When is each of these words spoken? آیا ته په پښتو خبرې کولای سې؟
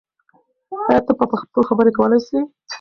آیا 0.89 1.01
ته 1.07 1.11
په 1.19 1.25
پښتو 1.31 1.59
خبرې 1.69 1.91
کولای 1.97 2.19
سې؟ 2.27 2.39